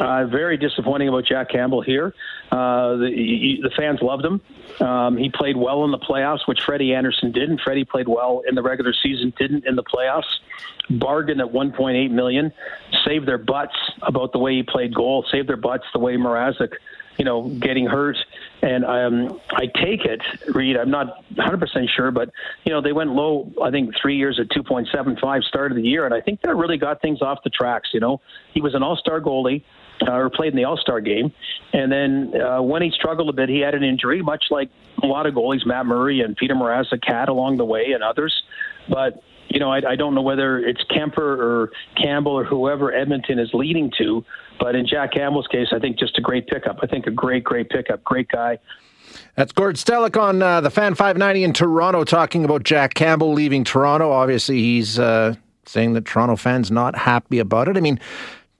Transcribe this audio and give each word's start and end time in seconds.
Uh, 0.00 0.26
very 0.26 0.56
disappointing 0.56 1.08
about 1.08 1.24
Jack 1.24 1.50
Campbell 1.50 1.80
here. 1.80 2.14
Uh, 2.52 2.96
the, 2.96 3.58
the 3.62 3.70
fans 3.76 4.00
loved 4.00 4.24
him. 4.24 4.40
Um, 4.80 5.16
he 5.16 5.28
played 5.28 5.56
well 5.56 5.84
in 5.84 5.90
the 5.90 5.98
playoffs, 5.98 6.46
which 6.46 6.60
Freddie 6.64 6.94
Andersen 6.94 7.32
didn't. 7.32 7.60
Freddie 7.60 7.84
played 7.84 8.06
well 8.06 8.42
in 8.48 8.54
the 8.54 8.62
regular 8.62 8.92
season, 8.92 9.32
didn't 9.36 9.66
in 9.66 9.74
the 9.74 9.82
playoffs. 9.82 10.38
Bargained 10.88 11.40
at 11.40 11.48
1.8 11.48 12.10
million. 12.10 12.52
Saved 13.04 13.26
their 13.26 13.38
butts 13.38 13.76
about 14.02 14.32
the 14.32 14.38
way 14.38 14.54
he 14.54 14.62
played 14.62 14.94
goal. 14.94 15.26
Saved 15.30 15.48
their 15.48 15.56
butts 15.56 15.84
the 15.92 15.98
way 15.98 16.16
Mrazek 16.16 16.74
you 17.18 17.24
know, 17.24 17.48
getting 17.48 17.86
hurt. 17.86 18.16
And 18.62 18.84
um, 18.84 19.40
I 19.50 19.66
take 19.66 20.04
it, 20.04 20.22
Reed. 20.54 20.76
I'm 20.76 20.90
not 20.90 21.24
100% 21.34 21.88
sure, 21.94 22.10
but 22.10 22.30
you 22.64 22.72
know, 22.72 22.80
they 22.80 22.92
went 22.92 23.10
low. 23.10 23.52
I 23.62 23.70
think 23.70 23.94
three 24.00 24.16
years 24.16 24.40
at 24.40 24.48
2.75 24.56 25.42
start 25.42 25.72
of 25.72 25.76
the 25.76 25.82
year, 25.82 26.06
and 26.06 26.14
I 26.14 26.20
think 26.20 26.40
that 26.42 26.56
really 26.56 26.78
got 26.78 27.02
things 27.02 27.20
off 27.20 27.40
the 27.42 27.50
tracks. 27.50 27.90
You 27.92 28.00
know, 28.00 28.20
he 28.54 28.60
was 28.60 28.74
an 28.74 28.82
All-Star 28.82 29.20
goalie. 29.20 29.64
Uh, 30.06 30.12
or 30.12 30.30
played 30.30 30.52
in 30.52 30.56
the 30.56 30.64
All 30.64 30.76
Star 30.76 31.00
game, 31.00 31.32
and 31.72 31.90
then 31.90 32.40
uh, 32.40 32.62
when 32.62 32.82
he 32.82 32.90
struggled 32.90 33.28
a 33.28 33.32
bit, 33.32 33.48
he 33.48 33.60
had 33.60 33.74
an 33.74 33.82
injury, 33.82 34.22
much 34.22 34.44
like 34.50 34.70
a 35.02 35.06
lot 35.06 35.26
of 35.26 35.34
goalies, 35.34 35.66
Matt 35.66 35.86
Murray 35.86 36.20
and 36.20 36.36
Peter 36.36 36.54
Mrazek 36.54 37.00
had 37.04 37.28
along 37.28 37.56
the 37.56 37.64
way, 37.64 37.92
and 37.92 38.02
others. 38.02 38.42
But 38.88 39.22
you 39.48 39.60
know, 39.60 39.72
I, 39.72 39.80
I 39.90 39.96
don't 39.96 40.14
know 40.14 40.22
whether 40.22 40.58
it's 40.58 40.82
Kuemper 40.90 41.18
or 41.18 41.72
Campbell 41.96 42.32
or 42.32 42.44
whoever 42.44 42.92
Edmonton 42.92 43.38
is 43.38 43.50
leading 43.52 43.90
to, 43.98 44.24
but 44.60 44.74
in 44.74 44.86
Jack 44.86 45.12
Campbell's 45.12 45.46
case, 45.46 45.68
I 45.72 45.78
think 45.78 45.98
just 45.98 46.18
a 46.18 46.20
great 46.20 46.46
pickup. 46.46 46.78
I 46.82 46.86
think 46.86 47.06
a 47.06 47.10
great, 47.10 47.44
great 47.44 47.70
pickup. 47.70 48.04
Great 48.04 48.28
guy. 48.28 48.58
That's 49.36 49.52
Gord 49.52 49.76
Stellick 49.76 50.20
on 50.20 50.42
uh, 50.42 50.60
the 50.60 50.70
Fan 50.70 50.94
590 50.94 51.44
in 51.44 51.52
Toronto 51.52 52.04
talking 52.04 52.44
about 52.44 52.62
Jack 52.62 52.94
Campbell 52.94 53.32
leaving 53.32 53.64
Toronto. 53.64 54.10
Obviously, 54.10 54.58
he's 54.58 54.98
uh, 54.98 55.34
saying 55.64 55.94
that 55.94 56.04
Toronto 56.04 56.36
fans 56.36 56.70
not 56.70 56.96
happy 56.96 57.38
about 57.38 57.68
it. 57.68 57.76
I 57.76 57.80
mean, 57.80 58.00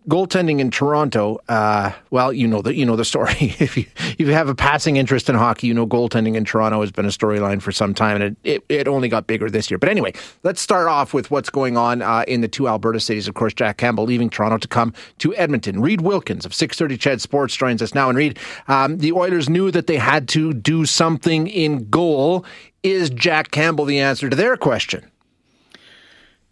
goaltending 0.09 0.59
in 0.59 0.70
Toronto, 0.70 1.39
uh, 1.48 1.92
well, 2.11 2.33
you 2.33 2.48
know 2.48 2.62
the 2.62 2.75
you 2.75 2.84
know 2.84 2.97
the 2.97 3.05
story. 3.05 3.34
if 3.39 3.77
you 3.77 3.84
if 3.97 4.20
you 4.20 4.33
have 4.33 4.48
a 4.48 4.55
passing 4.55 4.97
interest 4.97 5.28
in 5.28 5.37
hockey, 5.37 5.67
you 5.67 5.75
know 5.75 5.87
goaltending 5.87 6.34
in 6.34 6.45
Toronto 6.45 6.81
has 6.81 6.91
been 6.91 7.05
a 7.05 7.11
storyline 7.11 7.61
for 7.61 7.70
some 7.70 7.95
time, 7.95 8.20
and 8.20 8.37
it, 8.42 8.62
it, 8.69 8.81
it, 8.81 8.89
only 8.89 9.09
got 9.09 9.27
bigger 9.27 9.50
this 9.50 9.70
year. 9.70 9.78
But 9.78 9.91
anyway, 9.91 10.15
let's 10.42 10.61
start 10.61 10.89
off 10.89 11.12
with 11.12 11.31
what's 11.31 11.50
going 11.50 11.77
on 11.77 12.03
uh, 12.03 12.25
in 12.27 12.41
the 12.41 12.48
two 12.48 12.67
Alberta 12.67 13.00
cities. 13.00 13.28
Of 13.28 13.34
course, 13.34 13.53
Jack 13.53 13.77
Campbell 13.77 14.05
leaving 14.05 14.31
Toronto 14.31 14.59
to 14.59 14.69
come 14.69 14.95
to 15.19 15.34
Edmonton. 15.37 15.81
Reed 15.81 16.00
Wilkins 16.00 16.47
of 16.47 16.55
630 16.55 16.97
CHED 16.98 17.20
Sports 17.20 17.55
joins 17.55 17.83
us 17.83 17.95
now. 17.95 18.09
And 18.09 18.17
Reed, 18.17 18.39
um, 18.67 18.98
the 18.98 19.12
Oilers 19.12 19.48
knew 19.48 19.70
that 19.70 19.87
they 19.87 19.97
had 19.97 20.28
to 20.28 20.55
do 20.55 20.87
something 20.87 21.47
in 21.47 21.89
goal. 21.91 22.45
Is 22.83 23.11
Jack 23.11 23.50
Campbell 23.50 23.84
the 23.84 23.98
answer 24.00 24.31
to 24.31 24.37
their 24.37 24.56
question? 24.56 25.11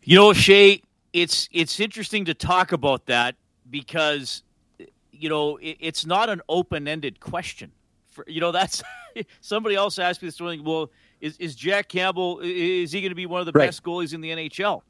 You 0.03 0.17
know, 0.17 0.33
Shay, 0.33 0.83
it's 1.13 1.49
it's 1.51 1.81
interesting 1.81 2.27
to 2.27 2.35
talk 2.35 2.73
about 2.73 3.07
that 3.07 3.35
because 3.71 4.43
you 5.13 5.29
know 5.29 5.57
it, 5.57 5.77
it's 5.81 6.07
not 6.07 6.29
an 6.29 6.41
open-ended 6.49 7.21
question. 7.21 7.73
For, 8.11 8.25
you 8.27 8.41
know 8.41 8.53
that's 8.53 8.83
somebody 9.41 9.75
else 9.75 9.99
asked 9.99 10.23
me 10.23 10.29
this 10.29 10.41
morning. 10.41 10.65
Well, 10.65 10.91
is, 11.21 11.37
is 11.39 11.55
Jack 11.55 11.89
Campbell 11.89 12.41
is 12.43 12.93
he 12.93 13.01
going 13.01 13.11
to 13.11 13.17
be 13.17 13.27
one 13.27 13.41
of 13.41 13.47
the 13.47 13.53
right. 13.53 13.67
best 13.67 13.83
goalies 13.83 14.15
in 14.15 14.21
the 14.21 14.31
NHL? 14.31 14.83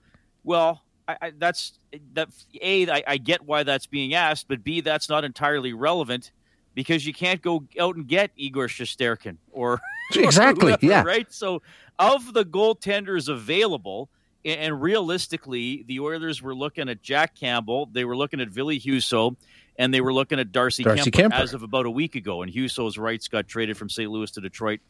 Well, 0.45 0.83
I, 1.09 1.17
I, 1.23 1.33
that's 1.39 1.79
that. 2.15 2.29
A, 2.61 2.91
I, 2.91 3.03
I 3.07 3.17
get 3.19 3.43
why 3.43 3.63
that's 3.63 3.87
being 3.87 4.15
asked, 4.15 4.49
but 4.49 4.65
B, 4.65 4.81
that's 4.81 5.09
not 5.09 5.25
entirely 5.25 5.73
relevant 5.73 6.33
because 6.75 7.07
you 7.07 7.13
can't 7.13 7.43
go 7.43 7.65
out 7.81 7.97
and 7.97 8.07
get 8.07 8.31
Igor 8.37 8.69
Shesterkin 8.69 9.39
or 9.51 9.81
exactly, 10.15 10.73
or 10.73 10.79
whoever, 10.81 10.87
yeah, 10.87 11.03
right. 11.03 11.33
So, 11.33 11.63
of 11.99 12.33
the 12.33 12.45
goaltenders 12.45 13.29
available, 13.29 14.11
and 14.47 14.81
realistically, 14.81 15.85
the 15.87 16.01
Oilers 16.01 16.41
were 16.41 16.55
looking 16.55 16.89
at 16.89 17.03
Jack 17.03 17.35
Campbell, 17.35 17.87
they 17.93 18.05
were 18.05 18.17
looking 18.17 18.41
at 18.41 18.49
Ville 18.49 18.69
Husso, 18.69 19.37
and 19.79 19.93
they 19.93 20.01
were 20.01 20.13
looking 20.13 20.39
at 20.39 20.53
Darcy, 20.53 20.85
Darcy 20.85 21.11
Kuemper, 21.11 21.31
Kuemper, 21.31 21.41
as 21.41 21.55
of 21.55 21.63
about 21.63 21.87
a 21.87 21.91
week 21.91 22.15
ago. 22.15 22.43
And 22.43 22.53
Husso's 22.53 22.97
rights 22.97 23.29
got 23.29 23.49
traded 23.49 23.77
from 23.77 23.91
St. 23.91 24.11
Louis 24.11 24.31
to 24.33 24.41
Detroit, 24.41 24.81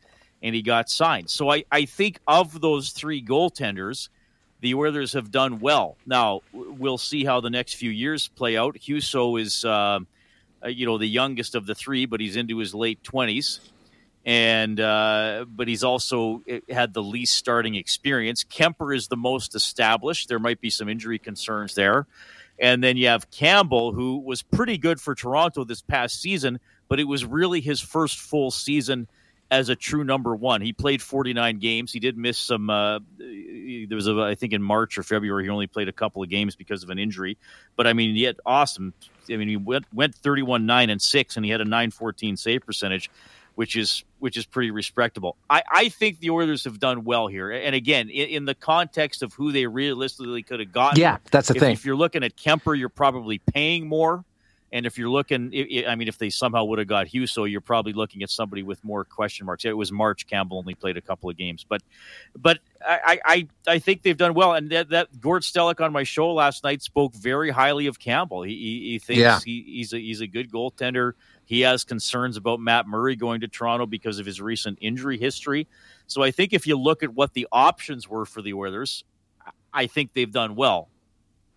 and 0.43 0.55
he 0.55 0.63
got 0.63 0.91
signed. 0.91 1.31
So 1.31 1.51
I, 1.51 1.65
I 1.73 1.87
think 1.87 2.21
of 2.29 2.61
those 2.61 2.91
three 2.91 3.23
goaltenders, 3.23 4.11
the 4.61 4.75
Oilers 4.75 5.13
have 5.15 5.31
done 5.31 5.59
well. 5.61 5.97
Now 6.07 6.43
we'll 6.53 6.99
see 6.99 7.25
how 7.25 7.41
the 7.41 7.51
next 7.51 7.75
few 7.75 7.91
years 7.91 8.29
play 8.29 8.57
out. 8.57 8.77
Husso 8.77 9.41
is, 9.41 9.65
uh, 9.65 10.01
you 10.67 10.87
know, 10.87 10.99
the 10.99 11.07
youngest 11.07 11.55
of 11.55 11.67
the 11.67 11.75
three, 11.75 12.07
but 12.07 12.21
he's 12.21 12.37
into 12.37 12.59
his 12.59 12.75
late 12.75 13.03
twenties 13.03 13.61
and 14.27 14.81
uh, 14.81 15.47
but 15.49 15.69
he's 15.69 15.85
also 15.85 16.43
eh, 16.49 16.59
had 16.69 16.93
the 16.93 17.03
least 17.03 17.37
starting 17.37 17.77
experience. 17.77 18.43
Kuemper 18.43 18.95
is 18.95 19.07
the 19.07 19.17
most 19.17 19.55
established. 19.55 20.29
There 20.29 20.41
might 20.41 20.61
be 20.61 20.69
some 20.69 20.89
injury 20.89 21.21
concerns 21.21 21.77
there, 21.77 22.07
and 22.59 22.83
then 22.83 22.97
you 22.97 23.07
have 23.07 23.31
Campbell, 23.31 23.93
who 23.93 24.19
was 24.19 24.43
pretty 24.43 24.79
good 24.79 25.01
for 25.01 25.15
Toronto 25.15 25.63
this 25.65 25.81
past 25.81 26.21
season, 26.21 26.59
but 26.89 26.99
it 26.99 27.05
was 27.05 27.25
really 27.25 27.61
his 27.61 27.81
first 27.81 28.19
full 28.19 28.51
season 28.51 29.07
as 29.49 29.69
a 29.69 29.77
true 29.77 30.03
number 30.03 30.35
one. 30.35 30.61
He 30.61 30.73
played 30.73 31.01
49 31.01 31.61
games. 31.61 31.93
He 31.93 32.01
did 32.01 32.19
miss 32.19 32.37
some. 32.37 32.69
Uh, 32.69 32.99
there 33.19 33.95
was, 33.95 34.09
a, 34.09 34.19
I 34.19 34.35
think, 34.35 34.53
in 34.53 34.61
March 34.61 34.99
or 34.99 35.05
February, 35.05 35.45
he 35.45 35.51
only 35.51 35.69
played 35.69 35.89
a 35.89 35.93
couple 35.93 36.21
of 36.21 36.29
games 36.29 36.57
because 36.57 36.83
of 36.83 36.91
an 36.91 36.99
injury. 36.99 37.39
But 37.77 37.87
I 37.87 37.93
mean, 37.93 38.17
had 38.25 38.41
awesome. 38.45 38.93
I 39.31 39.37
mean, 39.37 39.47
he 39.47 39.57
went, 39.57 39.85
went 39.95 40.17
31 40.17 40.67
nine 40.67 40.91
and 40.91 41.01
six, 41.01 41.37
and 41.37 41.45
he 41.45 41.53
had 41.53 41.61
a 41.61 41.65
914 41.65 42.37
save 42.37 42.67
percentage 42.67 43.09
which 43.57 43.75
is 43.75 44.05
which 44.21 44.37
is 44.37 44.47
pretty 44.47 44.71
respectable. 44.71 45.37
I, 45.51 45.63
I 45.71 45.89
think 45.89 46.21
the 46.21 46.31
Oilers 46.31 46.65
have 46.65 46.79
done 46.79 47.05
well 47.05 47.27
here, 47.27 47.51
and 47.51 47.75
again, 47.75 48.09
in, 48.09 48.29
in 48.29 48.45
the 48.45 48.55
context 48.55 49.23
of 49.23 49.33
who 49.35 49.51
they 49.51 49.67
realistically 49.67 50.43
could 50.43 50.61
have 50.61 50.73
gotten. 50.73 51.01
Yeah, 51.01 51.19
that's 51.31 51.49
the 51.49 51.57
if, 51.57 51.61
thing. 51.61 51.73
If 51.73 51.85
you're 51.85 51.97
looking 51.97 52.23
at 52.23 52.37
Kuemper, 52.37 52.79
you're 52.79 52.89
probably 52.89 53.39
paying 53.39 53.89
more, 53.89 54.25
and 54.73 54.85
if 54.85 54.99
you're 54.99 55.09
looking, 55.09 55.53
I 55.87 55.95
mean, 55.95 56.09
if 56.09 56.19
they 56.19 56.29
somehow 56.29 56.65
would 56.65 56.79
have 56.81 56.89
got 56.89 57.07
Husso, 57.07 57.49
you're 57.51 57.61
probably 57.61 57.93
looking 57.93 58.23
at 58.23 58.31
somebody 58.31 58.63
with 58.65 58.83
more 58.85 59.05
question 59.05 59.47
marks. 59.47 59.65
It 59.65 59.77
was 59.77 59.93
March 59.93 60.27
Campbell 60.27 60.59
only 60.59 60.75
played 60.75 60.97
a 60.97 61.01
couple 61.01 61.31
of 61.31 61.37
games, 61.37 61.65
but 61.69 61.83
but 62.37 62.59
I 62.85 63.21
I, 63.25 63.49
I 63.69 63.79
think 63.79 64.03
they've 64.03 64.17
done 64.17 64.35
well, 64.35 64.55
and 64.55 64.71
that, 64.71 64.89
that 64.91 65.21
Gord 65.21 65.43
Stellick 65.43 65.81
on 65.81 65.93
my 65.93 66.03
show 66.03 66.33
last 66.33 66.65
night 66.65 66.83
spoke 66.83 67.15
very 67.15 67.51
highly 67.51 67.87
of 67.87 68.01
Campbell. 68.01 68.43
He, 68.43 68.55
he, 68.55 68.91
he 68.91 68.99
thinks 68.99 69.21
yeah. 69.21 69.39
he, 69.45 69.63
he's 69.67 69.93
a 69.93 69.99
he's 69.99 70.21
a 70.21 70.27
good 70.27 70.51
goaltender. 70.51 71.13
He 71.45 71.61
has 71.61 71.85
concerns 71.85 72.37
about 72.37 72.59
Matt 72.59 72.89
Murray 72.89 73.15
going 73.15 73.43
to 73.43 73.49
Toronto 73.49 73.87
because 73.87 74.19
of 74.19 74.27
his 74.27 74.41
recent 74.41 74.79
injury 74.81 75.17
history. 75.17 75.69
So 76.09 76.23
I 76.23 76.33
think 76.33 76.53
if 76.53 76.67
you 76.67 76.77
look 76.77 77.05
at 77.05 77.15
what 77.15 77.35
the 77.35 77.47
options 77.53 78.09
were 78.09 78.27
for 78.27 78.43
the 78.43 78.53
Oilers, 78.53 79.05
I 79.73 79.87
think 79.87 80.13
they've 80.13 80.31
done 80.31 80.57
well 80.57 80.89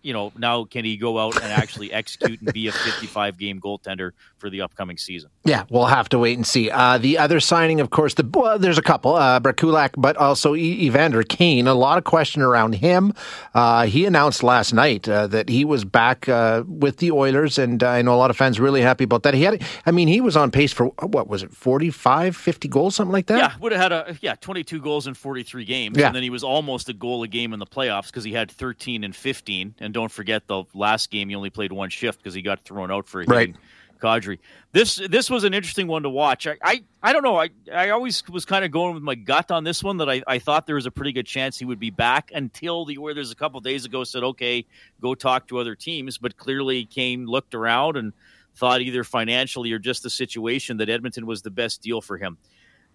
you 0.02 0.12
know, 0.12 0.32
now 0.36 0.64
can 0.64 0.84
he 0.84 0.96
go 0.96 1.18
out 1.18 1.36
and 1.36 1.52
actually 1.52 1.92
execute 1.92 2.40
and 2.40 2.52
be 2.52 2.68
a 2.68 2.72
55 2.72 3.38
game 3.38 3.60
goaltender 3.60 4.12
for 4.38 4.48
the 4.48 4.62
upcoming 4.62 4.96
season? 4.96 5.30
Yeah, 5.44 5.64
we'll 5.70 5.86
have 5.86 6.08
to 6.10 6.18
wait 6.18 6.36
and 6.36 6.46
see. 6.46 6.70
Uh, 6.70 6.98
the 6.98 7.18
other 7.18 7.40
signing, 7.40 7.80
of 7.80 7.90
course, 7.90 8.14
the 8.14 8.28
well, 8.32 8.58
there's 8.58 8.78
a 8.78 8.82
couple, 8.82 9.14
uh, 9.14 9.40
Brett 9.40 9.56
Kulak, 9.56 9.94
but 9.96 10.16
also 10.16 10.54
e- 10.54 10.86
Evander 10.86 11.22
Kane. 11.22 11.66
A 11.66 11.74
lot 11.74 11.98
of 11.98 12.04
question 12.04 12.42
around 12.42 12.74
him. 12.74 13.12
Uh, 13.54 13.86
he 13.86 14.06
announced 14.06 14.42
last 14.42 14.72
night 14.72 15.08
uh, 15.08 15.26
that 15.26 15.48
he 15.48 15.64
was 15.64 15.84
back 15.84 16.28
uh, 16.28 16.62
with 16.66 16.98
the 16.98 17.10
Oilers, 17.10 17.58
and 17.58 17.82
I 17.82 18.02
know 18.02 18.14
a 18.14 18.16
lot 18.16 18.30
of 18.30 18.36
fans 18.36 18.58
really 18.58 18.82
happy 18.82 19.04
about 19.04 19.22
that. 19.24 19.34
He 19.34 19.42
had, 19.42 19.62
I 19.84 19.90
mean, 19.90 20.08
he 20.08 20.20
was 20.20 20.36
on 20.36 20.50
pace 20.50 20.72
for 20.72 20.86
what 20.86 21.28
was 21.28 21.42
it, 21.42 21.52
45, 21.52 22.36
50 22.36 22.68
goals, 22.68 22.94
something 22.94 23.12
like 23.12 23.26
that? 23.26 23.38
Yeah, 23.38 23.52
would 23.60 23.72
have 23.72 23.80
had 23.80 23.92
a 23.92 24.16
yeah 24.20 24.34
22 24.40 24.80
goals 24.80 25.06
in 25.06 25.14
43 25.14 25.64
games, 25.64 25.98
yeah. 25.98 26.06
and 26.06 26.16
then 26.16 26.22
he 26.22 26.30
was 26.30 26.42
almost 26.42 26.88
a 26.88 26.92
goal 26.92 27.22
a 27.22 27.28
game 27.28 27.52
in 27.52 27.58
the 27.58 27.66
playoffs 27.66 28.06
because 28.06 28.24
he 28.24 28.32
had 28.32 28.50
13 28.50 29.04
and 29.04 29.14
15 29.14 29.74
and 29.78 29.89
and 29.90 29.94
don't 29.94 30.12
forget 30.12 30.46
the 30.46 30.62
last 30.72 31.10
game 31.10 31.28
he 31.28 31.34
only 31.34 31.50
played 31.50 31.72
one 31.72 31.90
shift 31.90 32.20
because 32.20 32.32
he 32.32 32.42
got 32.42 32.60
thrown 32.60 32.92
out 32.92 33.08
for 33.08 33.24
right. 33.24 33.56
Kadri. 34.00 34.38
This 34.70 34.94
this 35.10 35.28
was 35.28 35.42
an 35.42 35.52
interesting 35.52 35.88
one 35.88 36.04
to 36.04 36.08
watch. 36.08 36.46
I 36.46 36.56
I, 36.62 36.84
I 37.02 37.12
don't 37.12 37.24
know. 37.24 37.38
I, 37.38 37.50
I 37.74 37.90
always 37.90 38.26
was 38.28 38.44
kind 38.44 38.64
of 38.64 38.70
going 38.70 38.94
with 38.94 39.02
my 39.02 39.16
gut 39.16 39.50
on 39.50 39.64
this 39.64 39.82
one 39.82 39.96
that 39.96 40.08
I, 40.08 40.22
I 40.28 40.38
thought 40.38 40.66
there 40.66 40.76
was 40.76 40.86
a 40.86 40.92
pretty 40.92 41.12
good 41.12 41.26
chance 41.26 41.58
he 41.58 41.64
would 41.64 41.80
be 41.80 41.90
back 41.90 42.30
until 42.32 42.84
the 42.84 42.98
Oilers 42.98 43.32
a 43.32 43.34
couple 43.34 43.60
days 43.60 43.84
ago 43.84 44.04
said, 44.04 44.22
okay, 44.22 44.64
go 45.02 45.14
talk 45.16 45.48
to 45.48 45.58
other 45.58 45.74
teams. 45.74 46.18
But 46.18 46.36
clearly 46.36 46.84
Kane 46.84 47.26
looked 47.26 47.54
around 47.54 47.96
and 47.96 48.12
thought 48.54 48.80
either 48.80 49.02
financially 49.02 49.72
or 49.72 49.80
just 49.80 50.04
the 50.04 50.10
situation 50.10 50.76
that 50.76 50.88
Edmonton 50.88 51.26
was 51.26 51.42
the 51.42 51.50
best 51.50 51.82
deal 51.82 52.00
for 52.00 52.16
him. 52.16 52.38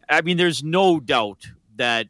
I 0.10 0.22
mean, 0.22 0.38
there's 0.38 0.64
no 0.64 1.02
doubt 1.02 1.46
that 1.76 2.08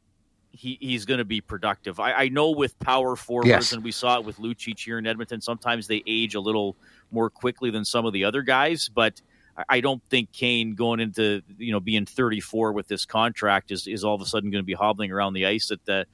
he, 0.55 0.77
he's 0.79 1.05
going 1.05 1.17
to 1.17 1.25
be 1.25 1.41
productive. 1.41 1.99
I, 1.99 2.13
I, 2.13 2.27
know 2.29 2.51
with 2.51 2.77
power 2.79 3.15
forwards, 3.15 3.49
yes. 3.49 3.71
and 3.73 3.83
we 3.83 3.91
saw 3.91 4.19
it 4.19 4.25
with 4.25 4.37
Lucic 4.37 4.79
here 4.79 4.97
in 4.97 5.05
Edmonton. 5.05 5.41
Sometimes 5.41 5.87
they 5.87 6.01
age 6.07 6.35
a 6.35 6.39
little 6.39 6.75
more 7.11 7.29
quickly 7.29 7.69
than 7.71 7.83
some 7.83 8.05
of 8.05 8.13
the 8.13 8.23
other 8.23 8.41
guys, 8.41 8.89
but 8.89 9.21
I 9.69 9.79
don't 9.81 10.01
think 10.09 10.31
Kane 10.31 10.75
going 10.75 10.99
into 10.99 11.41
you 11.57 11.71
know 11.71 11.79
being 11.79 12.05
34 12.05 12.73
with 12.73 12.87
this 12.87 13.05
contract 13.05 13.71
is, 13.71 13.87
is 13.87 14.03
all 14.03 14.15
of 14.15 14.21
a 14.21 14.25
sudden 14.25 14.51
going 14.51 14.63
to 14.63 14.65
be 14.65 14.73
hobbling 14.73 15.11
around 15.11 15.33
the 15.33 15.45
ice 15.45 15.71
at 15.71 15.83
the 15.85 16.05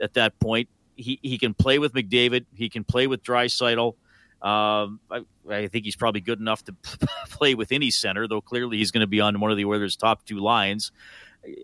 at 0.00 0.14
that 0.14 0.38
point. 0.38 0.68
He 0.96 1.18
he 1.22 1.38
can 1.38 1.54
play 1.54 1.78
with 1.78 1.92
McDavid. 1.92 2.46
He 2.54 2.68
can 2.68 2.84
play 2.84 3.06
with 3.06 3.22
Draisaitl. 3.22 3.94
Um, 4.42 5.00
I, 5.10 5.22
I, 5.48 5.68
think 5.68 5.86
he's 5.86 5.96
probably 5.96 6.20
good 6.20 6.38
enough 6.38 6.62
to 6.64 6.74
play 7.30 7.54
with 7.54 7.72
any 7.72 7.90
center, 7.90 8.28
though 8.28 8.42
clearly 8.42 8.76
he's 8.76 8.90
going 8.90 9.00
to 9.00 9.06
be 9.06 9.20
on 9.20 9.40
one 9.40 9.50
of 9.50 9.56
the 9.56 9.64
Oilers' 9.64 9.96
top 9.96 10.26
two 10.26 10.38
lines. 10.38 10.92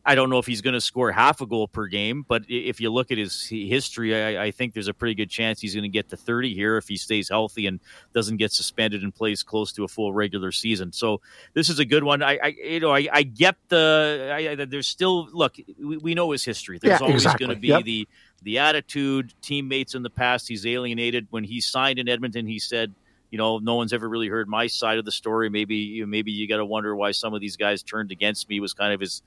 I 0.04 0.14
don't 0.14 0.30
know 0.30 0.38
if 0.38 0.46
he's 0.46 0.60
going 0.60 0.74
to 0.74 0.80
score 0.80 1.10
half 1.12 1.40
a 1.40 1.46
goal 1.46 1.68
per 1.68 1.86
game, 1.86 2.24
but 2.26 2.44
if 2.48 2.80
you 2.80 2.90
look 2.90 3.10
at 3.10 3.18
his 3.18 3.46
history, 3.46 4.14
I, 4.14 4.44
I, 4.44 4.50
think 4.50 4.74
there's 4.74 4.88
a 4.88 4.94
pretty 4.94 5.14
good 5.14 5.30
chance 5.30 5.60
he's 5.60 5.74
going 5.74 5.84
to 5.84 5.88
get 5.88 6.08
to 6.10 6.16
30 6.16 6.54
here 6.54 6.76
if 6.76 6.88
he 6.88 6.96
stays 6.96 7.28
healthy 7.28 7.66
and 7.66 7.80
doesn't 8.12 8.36
get 8.36 8.52
suspended 8.52 9.02
and 9.02 9.14
plays 9.14 9.42
close 9.42 9.72
to 9.72 9.84
a 9.84 9.88
full 9.88 10.12
regular 10.12 10.52
season. 10.52 10.92
So 10.92 11.20
this 11.54 11.68
is 11.68 11.78
a 11.78 11.84
good 11.84 12.04
one. 12.04 12.22
I, 12.22 12.38
I 12.42 12.46
you 12.48 12.80
know, 12.80 12.94
I, 12.94 13.08
I 13.12 13.22
get 13.22 13.56
the. 13.68 14.30
I, 14.34 14.64
there's 14.64 14.88
still 14.88 15.28
look. 15.32 15.56
We, 15.78 15.96
we, 15.96 16.14
know 16.14 16.30
his 16.32 16.44
history. 16.44 16.78
There's 16.78 17.00
yeah, 17.00 17.06
always 17.06 17.22
exactly. 17.22 17.46
going 17.46 17.56
to 17.56 17.60
be 17.60 17.68
yep. 17.68 17.84
the 17.84 18.08
the 18.42 18.58
attitude. 18.58 19.34
Teammates 19.42 19.94
in 19.94 20.02
the 20.02 20.10
past, 20.10 20.48
he's 20.48 20.66
alienated. 20.66 21.26
When 21.30 21.44
he 21.44 21.60
signed 21.60 21.98
in 21.98 22.08
Edmonton, 22.08 22.46
he 22.46 22.58
said 22.58 22.94
you 23.30 23.38
know, 23.38 23.58
no 23.58 23.76
one's 23.76 23.92
ever 23.92 24.08
really 24.08 24.28
heard 24.28 24.48
my 24.48 24.66
side 24.66 24.98
of 24.98 25.04
the 25.04 25.12
story. 25.12 25.48
Maybe 25.48 26.04
maybe 26.04 26.32
you 26.32 26.48
got 26.48 26.56
to 26.56 26.66
wonder 26.66 26.94
why 26.94 27.12
some 27.12 27.32
of 27.32 27.40
these 27.40 27.56
guys 27.56 27.82
turned 27.82 28.10
against 28.10 28.48
me. 28.48 28.60
Was 28.60 28.74
kind 28.74 28.92
of 28.92 29.00
his 29.00 29.22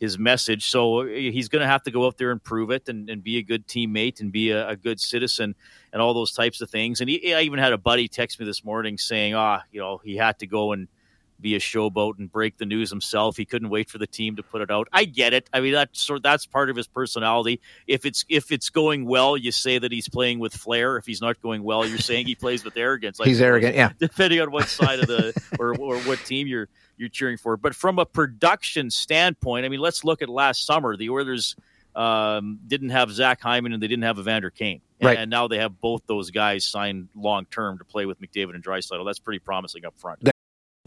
his 0.00 0.18
message. 0.18 0.70
So 0.70 1.02
uh, 1.02 1.06
he's 1.06 1.48
going 1.48 1.60
to 1.60 1.68
have 1.68 1.82
to 1.84 1.90
go 1.90 2.06
out 2.06 2.16
there 2.16 2.32
and 2.32 2.42
prove 2.42 2.70
it 2.70 2.88
and, 2.88 3.08
and 3.10 3.22
be 3.22 3.36
a 3.36 3.42
good 3.42 3.68
teammate 3.68 4.20
and 4.20 4.32
be 4.32 4.50
a, 4.50 4.70
a, 4.70 4.76
good 4.76 4.98
citizen 4.98 5.54
and 5.92 6.00
all 6.00 6.14
those 6.14 6.32
types 6.32 6.62
of 6.62 6.70
things. 6.70 7.00
And 7.00 7.10
he, 7.10 7.34
I 7.34 7.42
even 7.42 7.58
had 7.58 7.74
a 7.74 7.78
buddy 7.78 8.08
text 8.08 8.40
me 8.40 8.46
this 8.46 8.64
morning 8.64 8.96
saying, 8.96 9.34
ah, 9.34 9.62
you 9.70 9.78
know, 9.78 10.00
he 10.02 10.16
had 10.16 10.38
to 10.38 10.46
go 10.46 10.72
and 10.72 10.88
be 11.40 11.54
a 11.54 11.58
showboat 11.58 12.18
and 12.18 12.30
break 12.30 12.58
the 12.58 12.66
news 12.66 12.90
himself. 12.90 13.36
He 13.36 13.44
couldn't 13.44 13.68
wait 13.70 13.90
for 13.90 13.98
the 13.98 14.06
team 14.06 14.36
to 14.36 14.42
put 14.42 14.60
it 14.60 14.70
out. 14.70 14.88
I 14.92 15.04
get 15.04 15.32
it. 15.32 15.48
I 15.52 15.60
mean, 15.60 15.72
that's 15.72 16.00
sort 16.00 16.22
that's 16.22 16.46
part 16.46 16.70
of 16.70 16.76
his 16.76 16.86
personality. 16.86 17.60
If 17.86 18.04
it's 18.04 18.24
if 18.28 18.52
it's 18.52 18.70
going 18.70 19.06
well, 19.06 19.36
you 19.36 19.52
say 19.52 19.78
that 19.78 19.92
he's 19.92 20.08
playing 20.08 20.38
with 20.38 20.54
flair. 20.54 20.96
If 20.96 21.06
he's 21.06 21.20
not 21.20 21.40
going 21.42 21.62
well, 21.62 21.86
you're 21.86 21.98
saying 21.98 22.26
he 22.26 22.34
plays 22.34 22.64
with 22.64 22.76
arrogance. 22.76 23.18
Like, 23.18 23.28
he's 23.28 23.40
arrogant, 23.40 23.74
yeah. 23.74 23.92
Depending 23.98 24.40
on 24.40 24.50
what 24.50 24.68
side 24.68 25.00
of 25.00 25.06
the 25.06 25.34
or, 25.58 25.76
or 25.78 25.98
what 26.00 26.18
team 26.24 26.46
you're 26.46 26.68
you're 26.96 27.08
cheering 27.08 27.36
for. 27.36 27.56
But 27.56 27.74
from 27.74 27.98
a 27.98 28.06
production 28.06 28.90
standpoint, 28.90 29.64
I 29.64 29.68
mean, 29.68 29.80
let's 29.80 30.04
look 30.04 30.22
at 30.22 30.28
last 30.28 30.66
summer. 30.66 30.96
The 30.96 31.10
Oilers 31.10 31.56
um, 31.94 32.60
didn't 32.66 32.90
have 32.90 33.10
Zach 33.10 33.40
Hyman 33.40 33.72
and 33.72 33.82
they 33.82 33.88
didn't 33.88 34.04
have 34.04 34.18
Evander 34.18 34.50
Kane. 34.50 34.80
Right. 35.02 35.18
And 35.18 35.30
now 35.30 35.48
they 35.48 35.58
have 35.58 35.80
both 35.80 36.02
those 36.06 36.30
guys 36.30 36.66
signed 36.66 37.08
long 37.14 37.46
term 37.46 37.78
to 37.78 37.84
play 37.84 38.04
with 38.04 38.20
McDavid 38.20 38.54
and 38.54 38.62
Draisaitl. 38.62 39.04
That's 39.06 39.18
pretty 39.18 39.38
promising 39.38 39.86
up 39.86 39.94
front. 39.98 40.29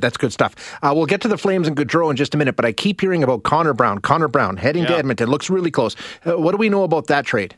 That's 0.00 0.16
good 0.16 0.32
stuff. 0.32 0.54
Uh, 0.82 0.92
we'll 0.94 1.06
get 1.06 1.20
to 1.22 1.28
the 1.28 1.38
Flames 1.38 1.68
and 1.68 1.76
Gaudreau 1.76 2.10
in 2.10 2.16
just 2.16 2.34
a 2.34 2.38
minute, 2.38 2.56
but 2.56 2.64
I 2.64 2.72
keep 2.72 3.00
hearing 3.00 3.22
about 3.22 3.42
Connor 3.42 3.74
Brown. 3.74 3.98
Connor 4.00 4.28
Brown 4.28 4.56
heading 4.56 4.82
yeah. 4.82 4.90
to 4.90 4.96
Edmonton. 4.98 5.28
Looks 5.28 5.50
really 5.50 5.70
close. 5.70 5.96
Uh, 6.26 6.38
what 6.38 6.52
do 6.52 6.58
we 6.58 6.68
know 6.68 6.84
about 6.84 7.06
that 7.08 7.24
trade? 7.26 7.56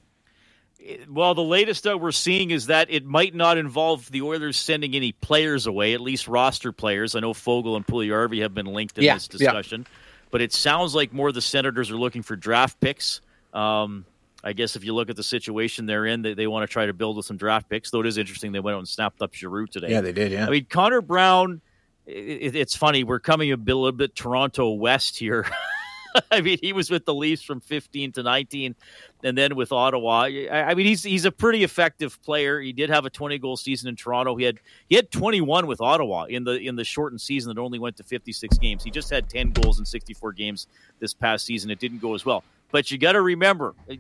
Well, 1.09 1.35
the 1.35 1.43
latest 1.43 1.85
that 1.85 2.01
we're 2.01 2.13
seeing 2.13 2.51
is 2.51 2.67
that 2.67 2.91
it 2.91 3.07
might 3.07 3.35
not 3.35 3.57
involve 3.57 4.11
the 4.11 4.21
Oilers 4.21 4.59
sending 4.59 4.95
any 4.95 5.13
players 5.13 5.67
away, 5.67 5.95
at 5.95 6.01
least 6.01 6.29
roster 6.29 6.73
players. 6.73 7.15
I 7.15 7.21
know 7.21 7.33
Foegele 7.33 7.77
and 7.77 7.87
Puljujarvi 7.87 8.43
have 8.43 8.53
been 8.53 8.67
linked 8.67 8.99
in 8.99 9.05
yeah, 9.05 9.15
this 9.15 9.27
discussion, 9.27 9.87
yeah. 9.89 9.97
but 10.31 10.43
it 10.43 10.53
sounds 10.53 10.95
like 10.95 11.13
more 11.13 11.33
the 11.33 11.41
Senators 11.41 11.91
are 11.91 11.97
looking 11.97 12.23
for 12.23 12.37
draft 12.37 12.81
picks. 12.81 13.23
Um, 13.55 14.05
I 14.43 14.53
guess 14.53 14.77
if 14.77 14.85
you 14.85 14.95
look 14.95 15.09
at 15.09 15.17
the 15.17 15.23
situation 15.23 15.87
they're 15.87 16.05
in, 16.05 16.21
they, 16.21 16.35
they 16.35 16.47
want 16.47 16.69
to 16.69 16.73
try 16.73 16.85
to 16.85 16.93
build 16.93 17.17
with 17.17 17.25
some 17.25 17.39
draft 17.39 17.71
picks. 17.71 17.91
Though 17.91 18.01
it 18.01 18.07
is 18.07 18.19
interesting, 18.19 18.53
they 18.53 18.61
went 18.61 18.75
out 18.75 18.81
and 18.81 18.89
snapped 18.89 19.23
up 19.23 19.35
Giroux 19.35 19.67
today. 19.67 19.89
Yeah, 19.89 20.03
they 20.03 20.13
did. 20.13 20.33
Yeah, 20.33 20.47
I 20.47 20.51
mean 20.51 20.67
Connor 20.69 21.01
Brown. 21.01 21.63
It, 22.07 22.57
it's 22.57 22.77
funny. 22.77 23.05
We're 23.05 23.21
coming 23.21 23.53
a, 23.53 23.57
little 23.57 23.93
bit 23.93 24.15
Toronto 24.15 24.71
West 24.73 25.17
here. 25.17 25.47
I 26.31 26.41
mean, 26.43 26.59
he 26.63 26.73
was 26.73 26.91
with 26.91 27.05
the 27.05 27.15
Leafs 27.15 27.43
from 27.43 27.61
15 27.61 28.13
to 28.13 28.23
19, 28.23 28.77
and 29.25 29.37
then 29.37 29.57
with 29.57 29.73
Ottawa. 29.73 30.23
I 30.23 30.75
mean, 30.75 30.87
he's 30.87 31.03
he's 31.03 31.25
a 31.25 31.33
pretty 31.33 31.65
effective 31.65 32.23
player. 32.23 32.61
He 32.61 32.73
did 32.73 32.89
have 32.89 33.05
a 33.05 33.11
20 33.11 33.39
goal 33.39 33.57
season 33.57 33.89
in 33.89 33.97
Toronto. 33.97 34.37
He 34.37 34.45
had 34.45 34.61
he 34.89 34.95
had 34.95 35.11
21 35.11 35.67
with 35.67 35.81
Ottawa 35.81 36.25
in 36.25 36.45
the 36.45 36.53
in 36.53 36.77
the 36.77 36.85
shortened 36.85 37.21
season 37.21 37.55
that 37.55 37.61
only 37.61 37.81
went 37.81 37.97
to 37.97 38.05
56 38.05 38.59
games. 38.59 38.85
He 38.85 38.91
just 38.91 39.11
had 39.11 39.29
10 39.29 39.51
goals 39.51 39.81
in 39.81 39.85
64 39.85 40.33
games 40.35 40.69
this 41.01 41.15
past 41.15 41.47
season. 41.47 41.71
It 41.71 41.81
didn't 41.81 42.01
go 42.01 42.15
as 42.15 42.25
well. 42.25 42.45
But 42.71 42.91
you 42.91 42.99
got 42.99 43.13
to 43.13 43.23
remember, 43.23 43.75
uh, 43.89 43.95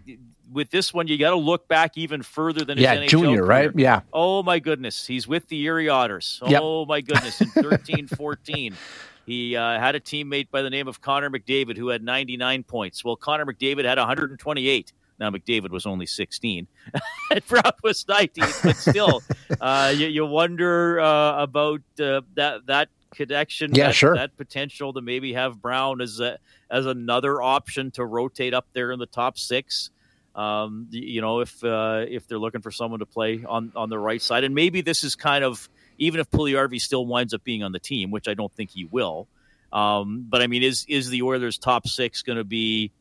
with 0.52 0.70
this 0.70 0.92
one, 0.92 1.06
you 1.06 1.16
got 1.16 1.30
to 1.30 1.36
look 1.36 1.68
back 1.68 1.96
even 1.96 2.22
further 2.22 2.64
than 2.64 2.78
yeah, 2.78 3.06
junior, 3.06 3.38
career. 3.38 3.44
right? 3.44 3.70
Yeah. 3.74 4.00
Oh 4.12 4.42
my 4.42 4.58
goodness, 4.58 5.06
he's 5.06 5.28
with 5.28 5.48
the 5.48 5.62
Erie 5.62 5.88
Otters. 5.88 6.40
Yep. 6.46 6.60
Oh 6.62 6.84
my 6.86 7.00
goodness, 7.00 7.40
in 7.40 7.48
13, 7.50 8.08
14. 8.08 8.74
He 9.26 9.56
uh, 9.56 9.78
had 9.78 9.94
a 9.94 10.00
teammate 10.00 10.50
by 10.50 10.62
the 10.62 10.70
name 10.70 10.86
of 10.86 11.00
Connor 11.00 11.30
McDavid 11.30 11.76
who 11.76 11.88
had 11.88 12.02
99 12.02 12.62
points. 12.64 13.04
Well, 13.04 13.16
Connor 13.16 13.46
McDavid 13.46 13.84
had 13.84 13.98
128. 13.98 14.92
Now 15.18 15.30
McDavid 15.30 15.70
was 15.70 15.86
only 15.86 16.06
16, 16.06 16.66
and 17.30 17.46
Brown 17.46 17.72
was 17.82 18.06
19. 18.08 18.44
But 18.62 18.76
still, 18.76 19.22
uh, 19.60 19.94
you, 19.96 20.08
you, 20.08 20.26
wonder 20.26 21.00
uh, 21.00 21.42
about 21.42 21.82
uh, 22.00 22.22
that 22.34 22.66
that 22.66 22.88
connection. 23.14 23.74
Yeah, 23.74 23.88
that, 23.88 23.94
sure. 23.94 24.14
That 24.14 24.36
potential 24.36 24.92
to 24.92 25.00
maybe 25.00 25.32
have 25.34 25.60
Brown 25.60 26.00
as 26.00 26.20
a, 26.20 26.38
as 26.70 26.86
another 26.86 27.40
option 27.40 27.90
to 27.92 28.04
rotate 28.04 28.54
up 28.54 28.66
there 28.72 28.92
in 28.92 28.98
the 28.98 29.06
top 29.06 29.38
six. 29.38 29.90
Um, 30.34 30.88
you 30.90 31.20
know, 31.20 31.40
if 31.40 31.62
uh, 31.62 32.04
if 32.08 32.26
they're 32.26 32.38
looking 32.38 32.60
for 32.60 32.72
someone 32.72 33.00
to 33.00 33.06
play 33.06 33.44
on 33.48 33.72
on 33.76 33.88
the 33.88 33.98
right 33.98 34.20
side, 34.20 34.42
and 34.42 34.54
maybe 34.54 34.80
this 34.80 35.04
is 35.04 35.14
kind 35.14 35.44
of 35.44 35.68
even 35.98 36.20
if 36.20 36.30
Puljujarvi 36.30 36.80
still 36.80 37.06
winds 37.06 37.32
up 37.34 37.44
being 37.44 37.62
on 37.62 37.72
the 37.72 37.78
team, 37.78 38.10
which 38.10 38.26
I 38.26 38.34
don't 38.34 38.52
think 38.52 38.70
he 38.70 38.84
will. 38.84 39.28
Um, 39.72 40.26
but 40.28 40.42
I 40.42 40.46
mean, 40.46 40.62
is 40.62 40.86
is 40.88 41.08
the 41.08 41.22
Oilers' 41.22 41.58
top 41.58 41.86
six 41.86 42.22
going 42.22 42.38
to 42.38 42.44
be, 42.44 42.92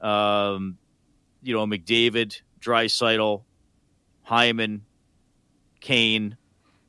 um, 0.00 0.78
you 1.42 1.54
know, 1.54 1.66
McDavid, 1.66 2.40
Draisaitl, 2.60 3.42
Hyman, 4.22 4.82
Kane, 5.80 6.36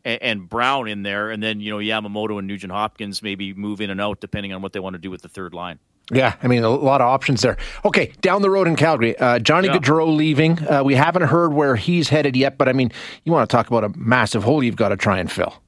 and, 0.04 0.22
and, 0.22 0.50
Brown 0.50 0.88
in 0.88 1.04
there, 1.04 1.30
and 1.30 1.42
then 1.42 1.60
you 1.60 1.72
know 1.72 1.78
Yamamoto 1.78 2.40
and 2.40 2.48
Nugent 2.48 2.72
Hopkins 2.72 3.22
maybe 3.22 3.54
move 3.54 3.82
in 3.82 3.90
and 3.90 4.02
out 4.02 4.20
depending 4.20 4.54
on 4.54 4.62
what 4.62 4.74
they 4.74 4.80
want 4.80 4.94
to 4.94 5.00
do 5.00 5.10
with 5.10 5.22
the 5.22 5.30
third 5.30 5.54
line. 5.54 5.80
Yeah, 6.12 6.36
I 6.44 6.48
mean, 6.48 6.64
a 6.64 6.70
lot 6.70 7.00
of 7.00 7.08
options 7.08 7.42
there. 7.42 7.58
Okay, 7.86 8.12
down 8.20 8.42
the 8.42 8.50
road 8.50 8.68
in 8.68 8.76
Calgary, 8.76 9.18
uh, 9.18 9.40
Johnny 9.40 9.70
yeah. 9.70 9.78
Gaudreau 9.78 10.14
leaving. 10.14 10.60
Uh, 10.68 10.84
we 10.84 10.96
haven't 10.96 11.24
heard 11.24 11.54
where 11.54 11.78
he's 11.78 12.10
headed 12.10 12.36
yet, 12.36 12.58
but 12.58 12.68
I 12.68 12.74
mean, 12.74 12.92
you 13.24 13.32
want 13.32 13.50
to 13.50 13.56
talk 13.56 13.68
about 13.68 13.84
a 13.84 13.98
massive 13.98 14.44
hole 14.44 14.62
you've 14.62 14.76
got 14.76 14.90
to 14.90 14.98
try 14.98 15.20
and 15.20 15.32
fill. 15.32 15.62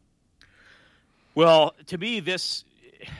Well, 1.35 1.75
to 1.87 1.97
me, 1.97 2.19
this 2.19 2.65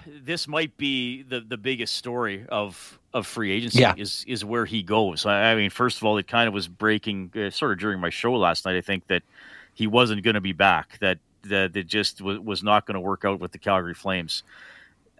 this 0.07 0.47
might 0.47 0.75
be 0.77 1.23
the, 1.23 1.41
the 1.41 1.57
biggest 1.57 1.95
story 1.95 2.45
of 2.49 2.99
of 3.13 3.27
free 3.27 3.51
agency 3.51 3.79
yeah. 3.79 3.93
is 3.97 4.25
is 4.27 4.43
where 4.43 4.65
he 4.65 4.83
goes. 4.83 5.25
I, 5.25 5.51
I, 5.51 5.55
mean, 5.55 5.69
first 5.69 5.97
of 5.97 6.03
all, 6.03 6.17
it 6.17 6.27
kind 6.27 6.47
of 6.47 6.53
was 6.53 6.67
breaking 6.67 7.31
uh, 7.35 7.49
sort 7.51 7.71
of 7.71 7.79
during 7.79 7.99
my 7.99 8.09
show 8.09 8.33
last 8.33 8.65
night. 8.65 8.75
I 8.75 8.81
think 8.81 9.07
that 9.07 9.23
he 9.73 9.87
wasn't 9.87 10.23
going 10.23 10.35
to 10.35 10.41
be 10.41 10.53
back. 10.53 10.97
That 10.99 11.19
that 11.43 11.75
it 11.75 11.87
just 11.87 12.21
was, 12.21 12.39
was 12.39 12.63
not 12.63 12.85
going 12.85 12.95
to 12.95 13.01
work 13.01 13.25
out 13.25 13.39
with 13.39 13.51
the 13.51 13.57
Calgary 13.57 13.93
Flames. 13.93 14.43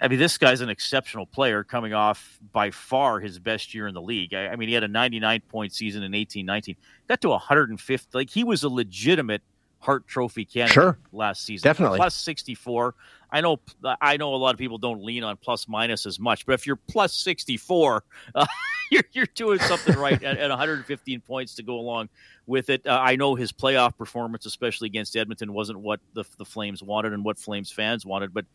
I 0.02 0.08
mean, 0.08 0.20
this 0.20 0.38
guy's 0.38 0.62
an 0.62 0.70
exceptional 0.70 1.26
player 1.26 1.64
coming 1.64 1.94
off 1.94 2.40
by 2.52 2.72
far 2.72 3.20
his 3.20 3.40
best 3.40 3.74
year 3.74 3.88
in 3.88 3.94
the 3.94 4.02
league. 4.02 4.34
I, 4.34 4.48
I 4.48 4.56
mean, 4.56 4.68
he 4.68 4.74
had 4.74 4.84
a 4.84 4.88
99 4.88 5.42
point 5.50 5.74
season 5.74 6.04
in 6.04 6.14
18 6.14 6.46
19, 6.46 6.76
got 7.08 7.22
to 7.22 7.30
150. 7.30 8.10
Like, 8.18 8.30
he 8.30 8.44
was 8.44 8.64
a 8.64 8.70
legitimate 8.70 9.42
Hart 9.84 10.08
Trophy 10.08 10.46
candidate 10.46 10.74
sure. 10.74 10.98
last 11.12 11.46
season. 11.46 11.68
Definitely. 11.68 11.98
Plus 11.98 12.16
64. 12.16 12.96
I 13.30 13.42
know 13.42 13.60
I 14.00 14.16
know 14.18 14.34
a 14.34 14.38
lot 14.38 14.54
of 14.54 14.60
people 14.60 14.78
don't 14.78 15.04
lean 15.04 15.24
on 15.24 15.36
plus 15.38 15.68
minus 15.68 16.06
as 16.06 16.20
much, 16.20 16.46
but 16.46 16.54
if 16.54 16.66
you're 16.66 16.78
plus 16.78 17.14
64, 17.14 18.04
uh, 18.36 18.46
you're, 18.92 19.04
you're 19.12 19.28
doing 19.36 19.60
something 19.60 19.98
right 19.98 20.22
at, 20.24 20.38
at 20.38 20.50
115 20.50 21.20
points 21.22 21.56
to 21.56 21.64
go 21.64 21.76
along 21.76 22.10
with 22.46 22.70
it. 22.70 22.88
Uh, 22.88 22.98
I 23.02 23.18
know 23.18 23.36
his 23.36 23.52
playoff 23.52 23.98
performance, 23.98 24.46
especially 24.46 24.86
against 24.86 25.18
Edmonton, 25.18 25.52
wasn't 25.52 25.80
what 25.80 26.00
the, 26.14 26.24
the 26.38 26.46
Flames 26.46 26.82
wanted 26.82 27.12
and 27.12 27.26
what 27.26 27.38
Flames 27.38 27.72
fans 27.72 28.06
wanted, 28.06 28.34
but 28.34 28.46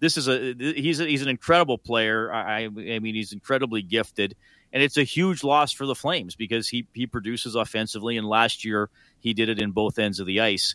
this 0.00 0.18
is 0.18 0.28
a 0.28 0.54
he's 0.58 1.00
a, 1.00 1.06
he's 1.06 1.22
an 1.22 1.28
incredible 1.28 1.78
player. 1.78 2.30
I, 2.30 2.64
I 2.64 2.68
mean, 2.68 3.14
he's 3.14 3.32
incredibly 3.32 3.80
gifted 3.80 4.36
and 4.74 4.82
it's 4.82 4.96
a 4.96 5.04
huge 5.04 5.44
loss 5.44 5.72
for 5.72 5.86
the 5.86 5.94
Flames 5.94 6.34
because 6.34 6.68
he 6.68 6.86
he 6.92 7.06
produces 7.06 7.54
offensively, 7.54 8.18
and 8.18 8.26
last 8.26 8.64
year 8.64 8.90
he 9.20 9.32
did 9.32 9.48
it 9.48 9.60
in 9.60 9.70
both 9.70 9.98
ends 10.00 10.18
of 10.18 10.26
the 10.26 10.40
ice. 10.40 10.74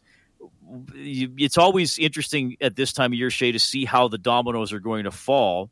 It's 0.96 1.58
always 1.58 2.00
interesting 2.00 2.56
at 2.62 2.77
this 2.77 2.94
time 2.94 3.12
of 3.12 3.20
year, 3.20 3.29
Shay, 3.29 3.51
to 3.51 3.60
see 3.60 3.84
how 3.84 4.08
the 4.08 4.18
dominoes 4.18 4.72
are 4.72 4.79
going 4.79 5.03
to 5.03 5.12
fall. 5.12 5.70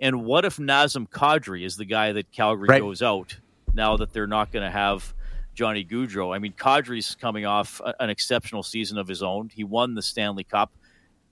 And 0.00 0.24
what 0.24 0.44
if 0.44 0.56
Nazem 0.56 1.08
Kadri 1.08 1.64
is 1.64 1.76
the 1.76 1.84
guy 1.84 2.10
that 2.12 2.32
Calgary 2.32 2.66
right. 2.68 2.80
goes 2.80 3.00
out 3.00 3.36
now 3.72 3.96
that 3.98 4.12
they're 4.12 4.26
not 4.26 4.50
going 4.50 4.64
to 4.64 4.70
have 4.70 5.14
Johnny 5.54 5.84
Gaudreau? 5.84 6.34
I 6.34 6.40
mean, 6.40 6.54
Kadri's 6.54 7.14
coming 7.14 7.46
off 7.46 7.80
an 8.00 8.10
exceptional 8.10 8.64
season 8.64 8.98
of 8.98 9.06
his 9.06 9.22
own. 9.22 9.50
He 9.54 9.62
won 9.62 9.94
the 9.94 10.02
Stanley 10.02 10.42
Cup. 10.42 10.72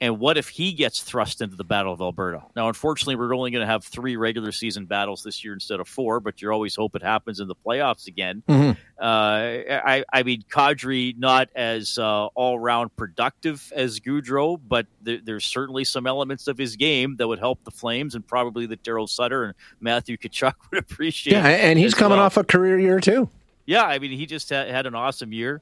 And 0.02 0.19
what 0.19 0.38
if 0.38 0.49
he 0.49 0.73
gets 0.73 1.02
thrust 1.02 1.42
into 1.42 1.57
the 1.57 1.64
Battle 1.64 1.92
of 1.92 2.00
Alberta? 2.00 2.42
Now, 2.57 2.69
unfortunately, 2.69 3.16
we're 3.16 3.35
only 3.35 3.50
going 3.50 3.61
to 3.61 3.71
have 3.71 3.85
three 3.85 4.16
regular 4.16 4.50
season 4.50 4.87
battles 4.87 5.23
this 5.23 5.45
year 5.45 5.52
instead 5.52 5.78
of 5.78 5.88
four, 5.88 6.21
but 6.21 6.40
you 6.40 6.50
always 6.50 6.75
hope 6.75 6.97
it 6.97 7.02
happens 7.02 7.38
in 7.38 7.49
the 7.49 7.54
playoffs 7.54 8.07
again. 8.07 8.42
Mm-hmm. 8.49 8.71
Uh, 8.99 9.02
I, 9.04 10.04
I, 10.11 10.23
mean, 10.23 10.42
Kadri 10.50 11.19
not 11.19 11.50
as 11.54 11.99
uh, 11.99 12.26
all 12.26 12.59
round 12.59 12.97
productive 12.97 13.71
as 13.76 14.00
Gaudreau, 14.00 14.59
but 14.66 14.87
there, 15.02 15.19
there's 15.23 15.45
certainly 15.45 15.85
some 15.85 16.07
elements 16.07 16.47
of 16.47 16.57
his 16.57 16.76
game 16.76 17.16
that 17.16 17.28
would 17.28 17.38
help 17.38 17.62
the 17.64 17.71
Flames 17.71 18.14
and 18.14 18.26
probably 18.26 18.64
that 18.66 18.83
Daryl 18.83 19.09
Sutter 19.09 19.45
and 19.45 19.54
Matthew 19.80 20.16
Tkachuk 20.16 20.54
would 20.71 20.78
appreciate. 20.78 21.35
Yeah, 21.35 21.47
and 21.47 21.78
he's 21.78 21.92
coming 21.92 22.16
well. 22.16 22.26
off 22.26 22.38
a 22.38 22.45
career 22.45 22.78
year, 22.78 23.00
too. 23.00 23.28
Yeah, 23.66 23.85
I 23.85 23.99
mean, 23.99 24.12
he 24.12 24.25
just 24.25 24.49
had, 24.49 24.69
had 24.69 24.87
an 24.87 24.95
awesome 24.95 25.35
year 25.35 25.61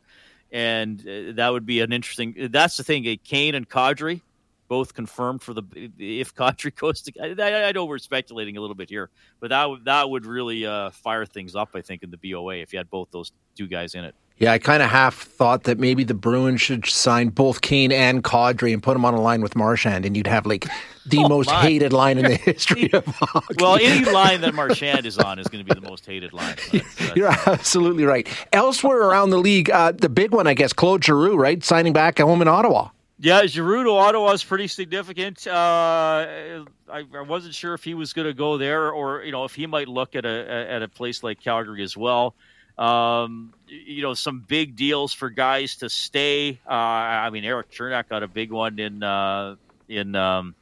and 0.51 1.01
uh, 1.01 1.33
that 1.35 1.49
would 1.51 1.67
be 1.67 1.81
an 1.81 1.93
interesting. 1.93 2.49
That's 2.51 2.77
the 2.77 2.85
thing. 2.85 3.19
Kane 3.25 3.55
and 3.55 3.69
Kadri, 3.69 4.23
both 4.69 4.95
confirmed 4.95 5.43
for 5.43 5.55
the 5.55 5.63
if 5.99 6.35
Kadri 6.35 6.75
goes 6.77 7.03
to. 7.03 7.13
I, 7.21 7.69
I, 7.69 7.73
know 7.73 7.87
we're 7.87 7.99
speculating 7.99 8.57
a 8.57 8.61
little 8.61 8.77
bit 8.77 8.91
here, 8.91 9.11
but 9.41 9.51
that 9.51 9.69
would 9.69 9.85
that 9.87 10.09
would 10.09 10.27
really 10.27 10.67
uh, 10.67 10.91
fire 10.91 11.27
things 11.27 11.57
up. 11.57 11.71
I 11.75 11.81
think 11.81 12.03
in 12.03 12.11
the 12.11 12.19
BOA 12.19 12.57
if 12.57 12.73
you 12.73 12.79
had 12.79 12.91
both 12.91 13.11
those 13.11 13.33
two 13.57 13.67
guys 13.67 13.95
in 13.95 14.05
it. 14.05 14.15
Yeah, 14.39 14.53
I 14.53 14.59
kind 14.59 14.85
of 14.85 14.91
half 14.91 15.17
thought 15.17 15.65
that 15.65 15.81
maybe 15.81 16.05
the 16.05 16.15
Bruins 16.15 16.61
should 16.61 16.87
sign 16.87 17.31
both 17.31 17.61
Kane 17.61 17.91
and 17.91 18.23
Kadri 18.23 18.73
and 18.73 18.81
put 18.81 18.93
them 18.93 19.05
on 19.05 19.13
a 19.13 19.21
line 19.21 19.41
with 19.43 19.57
Marchand, 19.57 20.05
and 20.05 20.17
you'd 20.17 20.29
have 20.29 20.47
like 20.47 20.69
the 21.07 21.19
oh, 21.19 21.29
most 21.29 21.49
my. 21.49 21.61
hated 21.63 21.93
line 21.93 22.19
in 22.19 22.25
the 22.25 22.37
history 22.45 22.93
of 22.93 23.05
hockey. 23.05 23.57
Well, 23.59 23.75
any 23.75 24.09
line 24.09 24.43
that 24.43 24.55
Marchand 24.55 25.07
is 25.07 25.19
on 25.19 25.41
is 25.41 25.49
going 25.49 25.65
to 25.67 25.75
be 25.75 25.79
the 25.81 25.89
most 25.89 26.07
hated 26.07 26.33
line. 26.33 26.55
That's, 26.71 26.95
that's 26.95 27.17
You're 27.17 27.35
absolutely 27.47 28.05
right. 28.05 28.29
Elsewhere 28.53 29.01
around 29.03 29.31
the 29.31 29.39
league, 29.39 29.71
uh, 29.71 29.91
the 29.91 30.09
big 30.09 30.33
one, 30.33 30.47
I 30.47 30.55
guess, 30.55 30.73
Claude 30.73 31.05
Giroux, 31.05 31.37
right, 31.37 31.65
signing 31.65 31.93
back 31.93 32.21
at 32.21 32.27
home 32.27 32.41
in 32.41 32.47
Ottawa. 32.47 32.91
Yeah, 33.21 33.47
Giroux 33.47 33.83
to 33.85 33.91
Ottawa 33.91 34.31
is 34.33 34.45
pretty 34.45 34.69
significant. 34.69 35.45
Uh, 35.47 35.51
I, 35.51 36.65
I, 36.89 37.23
wasn't 37.23 37.55
sure 37.55 37.75
if 37.75 37.83
he 37.83 37.95
was 37.95 38.13
going 38.13 38.29
to 38.29 38.35
go 38.35 38.59
there, 38.59 38.93
or 38.93 39.25
you 39.25 39.33
know, 39.33 39.45
if 39.45 39.57
he 39.57 39.67
might 39.67 39.89
look 39.89 40.15
at 40.15 40.25
a 40.25 40.71
at 40.71 40.83
a 40.83 40.89
place 40.89 41.23
like 41.23 41.41
Calgary 41.41 41.83
as 41.83 41.97
well. 41.97 42.35
Um, 42.79 43.53
you 43.67 44.03
know, 44.03 44.15
some 44.15 44.45
big 44.47 44.77
deals 44.77 45.13
for 45.13 45.31
guys 45.31 45.77
to 45.77 45.89
stay. 45.89 46.61
Uh, 46.65 46.73
I 46.73 47.31
mean, 47.31 47.45
Eric 47.45 47.73
Cernak 47.73 48.09
got 48.09 48.23
a 48.23 48.29
big 48.29 48.53
one 48.53 48.79
in 48.79 49.03
uh, 49.03 49.57
in 49.89 50.15
um, 50.15 50.55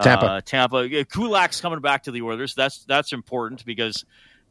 Tampa. 0.00 0.26
Uh, 0.26 0.40
Tampa. 0.42 0.88
Kulak's 0.88 1.60
coming 1.60 1.80
back 1.80 2.04
to 2.04 2.12
the 2.12 2.22
Oilers. 2.22 2.54
That's 2.54 2.84
that's 2.84 3.12
important 3.12 3.64
because 3.64 4.04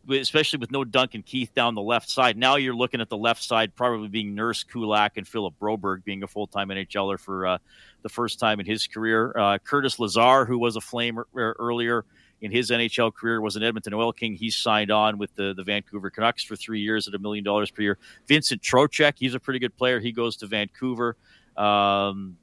especially 0.10 0.60
with 0.60 0.72
no 0.72 0.84
Duncan 0.84 1.24
Keith 1.24 1.54
down 1.54 1.76
the 1.76 1.82
left 1.82 2.10
side. 2.10 2.38
Now 2.38 2.56
you're 2.56 2.76
looking 2.76 3.02
at 3.02 3.10
the 3.10 3.18
left 3.18 3.44
side 3.44 3.76
probably 3.76 4.10
being 4.10 4.36
Nurse 4.36 4.64
Kulak 4.64 5.18
and 5.18 5.28
Philip 5.28 5.54
Broberg 5.60 6.04
being 6.04 6.24
a 6.24 6.28
full 6.28 6.48
time 6.48 6.70
NHLer 6.70 7.20
for 7.20 7.48
uh, 7.48 7.58
the 8.02 8.10
first 8.10 8.40
time 8.40 8.60
in 8.60 8.66
his 8.66 8.86
career. 8.88 9.34
Uh, 9.38 9.58
Curtis 9.60 10.00
Lazar, 10.00 10.46
who 10.46 10.60
was 10.60 10.76
a 10.76 10.82
Flamer 10.82 11.24
earlier 11.36 12.06
in 12.42 12.52
his 12.52 12.70
NHL 12.70 13.14
career, 13.14 13.40
was 13.40 13.56
an 13.56 13.64
Edmonton 13.64 13.94
Oil 13.94 14.12
King. 14.12 14.36
He's 14.36 14.58
signed 14.58 14.92
on 14.92 15.18
with 15.18 15.34
the, 15.36 15.54
the 15.54 15.64
Vancouver 15.64 16.10
Canucks 16.10 16.44
for 16.44 16.56
three 16.56 16.82
years 16.82 17.08
at 17.08 17.14
a 17.14 17.20
million 17.20 17.44
dollars 17.44 17.72
per 17.72 17.82
year. 17.82 17.98
Vincent 18.28 18.62
Trocheck, 18.62 19.14
he's 19.18 19.34
a 19.34 19.40
pretty 19.40 19.60
good 19.60 19.76
player. 19.78 20.00
He 20.00 20.12
goes 20.12 20.36
to 20.38 20.48
Vancouver. 20.48 21.16
Um, 21.56 22.38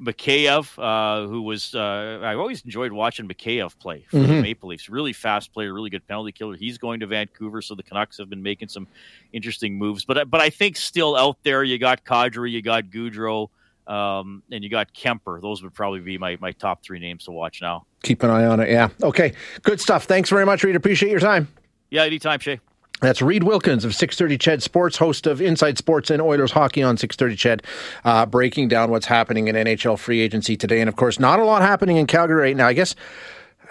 Mikheyev, 0.00 0.78
uh, 0.78 1.28
who 1.28 1.42
was 1.42 1.74
uh, 1.74 2.20
I 2.22 2.34
always 2.34 2.62
enjoyed 2.62 2.92
watching 2.92 3.28
Mikheyev 3.28 3.78
play 3.78 4.06
for 4.08 4.16
mm-hmm. 4.16 4.36
the 4.36 4.42
Maple 4.42 4.68
Leafs. 4.70 4.88
Really 4.88 5.12
fast 5.12 5.52
player, 5.52 5.74
really 5.74 5.90
good 5.90 6.06
penalty 6.06 6.32
killer. 6.32 6.56
He's 6.56 6.78
going 6.78 7.00
to 7.00 7.06
Vancouver, 7.06 7.60
so 7.60 7.74
the 7.74 7.82
Canucks 7.82 8.18
have 8.18 8.30
been 8.30 8.42
making 8.42 8.68
some 8.68 8.86
interesting 9.32 9.76
moves. 9.76 10.04
But 10.04 10.30
but 10.30 10.40
I 10.40 10.50
think 10.50 10.76
still 10.76 11.16
out 11.16 11.36
there, 11.42 11.62
you 11.62 11.78
got 11.78 12.04
Kadri, 12.04 12.50
you 12.50 12.62
got 12.62 12.84
Gaudreau, 12.84 13.48
um, 13.86 14.42
and 14.50 14.64
you 14.64 14.70
got 14.70 14.92
Kuemper. 14.94 15.40
Those 15.40 15.62
would 15.62 15.74
probably 15.74 16.00
be 16.00 16.16
my 16.18 16.38
my 16.40 16.52
top 16.52 16.82
three 16.82 16.98
names 16.98 17.24
to 17.24 17.32
watch 17.32 17.60
now. 17.60 17.84
Keep 18.02 18.22
an 18.22 18.30
eye 18.30 18.46
on 18.46 18.60
it. 18.60 18.70
Yeah. 18.70 18.88
Okay. 19.02 19.34
Good 19.62 19.80
stuff. 19.80 20.04
Thanks 20.04 20.30
very 20.30 20.46
much, 20.46 20.64
Reed. 20.64 20.76
Appreciate 20.76 21.10
your 21.10 21.20
time. 21.20 21.48
Yeah. 21.90 22.04
Anytime, 22.04 22.40
Shay. 22.40 22.60
That's 23.00 23.22
Reed 23.22 23.44
Wilkins 23.44 23.84
of 23.84 23.94
630 23.94 24.38
CHED 24.38 24.62
Sports, 24.62 24.98
host 24.98 25.26
of 25.26 25.40
Inside 25.40 25.78
Sports 25.78 26.10
and 26.10 26.20
Oilers 26.20 26.52
Hockey 26.52 26.82
on 26.82 26.96
630 26.96 27.36
CHED, 27.36 27.62
uh, 28.04 28.26
breaking 28.26 28.68
down 28.68 28.90
what's 28.90 29.06
happening 29.06 29.48
in 29.48 29.56
NHL 29.56 29.98
free 29.98 30.20
agency 30.20 30.56
today. 30.56 30.80
And 30.80 30.88
of 30.88 30.96
course, 30.96 31.18
not 31.18 31.38
a 31.38 31.44
lot 31.44 31.62
happening 31.62 31.96
in 31.96 32.06
Calgary 32.06 32.42
right 32.42 32.56
now. 32.56 32.66
I 32.66 32.74
guess 32.74 32.94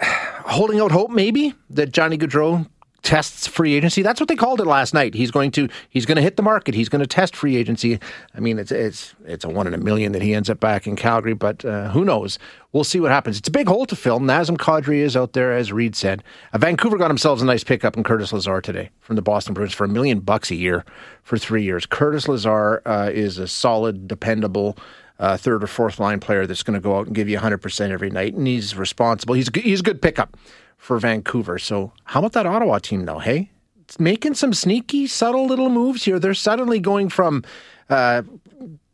holding 0.00 0.80
out 0.80 0.90
hope 0.90 1.10
maybe 1.10 1.54
that 1.70 1.92
Johnny 1.92 2.18
Gaudreau 2.18 2.66
tests 3.02 3.46
free 3.46 3.74
agency. 3.74 4.02
That's 4.02 4.20
what 4.20 4.28
they 4.28 4.36
called 4.36 4.60
it 4.60 4.66
last 4.66 4.94
night. 4.94 5.14
He's 5.14 5.30
going 5.30 5.50
to 5.52 5.68
he's 5.88 6.06
going 6.06 6.16
to 6.16 6.22
hit 6.22 6.36
the 6.36 6.42
market. 6.42 6.74
He's 6.74 6.88
going 6.88 7.00
to 7.00 7.06
test 7.06 7.34
free 7.34 7.56
agency. 7.56 7.98
I 8.34 8.40
mean, 8.40 8.58
it's 8.58 8.72
it's 8.72 9.14
it's 9.24 9.44
a 9.44 9.48
one 9.48 9.66
in 9.66 9.74
a 9.74 9.78
million 9.78 10.12
that 10.12 10.22
he 10.22 10.34
ends 10.34 10.50
up 10.50 10.60
back 10.60 10.86
in 10.86 10.96
Calgary, 10.96 11.34
but 11.34 11.64
uh, 11.64 11.90
who 11.90 12.04
knows? 12.04 12.38
We'll 12.72 12.84
see 12.84 13.00
what 13.00 13.10
happens. 13.10 13.38
It's 13.38 13.48
a 13.48 13.52
big 13.52 13.66
hole 13.66 13.84
to 13.86 13.96
fill. 13.96 14.20
Nazem 14.20 14.56
Kadri 14.56 14.98
is 14.98 15.16
out 15.16 15.32
there, 15.32 15.52
as 15.52 15.72
Reed 15.72 15.96
said. 15.96 16.22
Uh, 16.52 16.58
Vancouver 16.58 16.98
got 16.98 17.08
themselves 17.08 17.42
a 17.42 17.44
nice 17.44 17.64
pickup 17.64 17.96
in 17.96 18.04
Curtis 18.04 18.32
Lazar 18.32 18.60
today 18.60 18.90
from 19.00 19.16
the 19.16 19.22
Boston 19.22 19.54
Bruins 19.54 19.74
for 19.74 19.84
a 19.84 19.88
million 19.88 20.20
bucks 20.20 20.50
a 20.50 20.54
year 20.54 20.84
for 21.22 21.36
three 21.36 21.64
years. 21.64 21.86
Curtis 21.86 22.28
Lazar 22.28 22.82
uh, 22.86 23.10
is 23.12 23.38
a 23.38 23.48
solid, 23.48 24.06
dependable. 24.06 24.76
Uh, 25.18 25.36
third 25.36 25.62
or 25.62 25.66
fourth 25.66 26.00
line 26.00 26.18
player 26.18 26.46
that's 26.46 26.62
going 26.62 26.72
to 26.72 26.80
go 26.80 26.96
out 26.96 27.06
and 27.06 27.14
give 27.14 27.28
you 27.28 27.38
100% 27.38 27.90
every 27.90 28.08
night, 28.08 28.32
and 28.32 28.46
he's 28.46 28.74
responsible. 28.74 29.34
He's 29.34 29.50
he's 29.54 29.80
a 29.80 29.82
good 29.82 30.00
pickup 30.00 30.34
for 30.80 30.98
Vancouver. 30.98 31.58
So, 31.58 31.92
how 32.04 32.20
about 32.20 32.32
that 32.32 32.46
Ottawa 32.46 32.78
team, 32.78 33.04
though? 33.04 33.18
Hey, 33.18 33.50
it's 33.82 34.00
making 34.00 34.34
some 34.34 34.54
sneaky, 34.54 35.06
subtle 35.06 35.46
little 35.46 35.68
moves 35.68 36.04
here. 36.04 36.18
They're 36.18 36.34
suddenly 36.34 36.80
going 36.80 37.10
from 37.10 37.44
uh, 37.90 38.22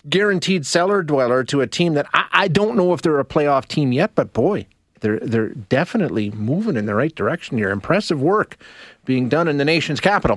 guaranteed 0.09 0.67
cellar 0.67 1.03
dweller 1.03 1.45
to 1.45 1.61
a 1.61 1.67
team 1.67 1.95
that 1.95 2.07
I, 2.13 2.27
I 2.33 2.49
don't 2.49 2.77
know 2.77 2.93
if 2.93 3.03
they're 3.03 3.21
a 3.21 3.25
playoff 3.25 3.67
team 3.67 3.93
yet, 3.93 4.15
but 4.17 4.33
boy, 4.33 4.67
they're 5.01 5.21
they're 5.21 5.51
definitely 5.51 6.33
moving 6.33 6.77
in 6.77 6.87
the 6.87 6.95
right 6.95 7.15
direction 7.15 7.57
here. 7.57 7.71
Impressive 7.71 8.21
work 8.21 8.57
being 9.05 9.29
done 9.29 9.47
in 9.47 9.57
the 9.57 9.65
nation's 9.65 10.01
capital. 10.01 10.35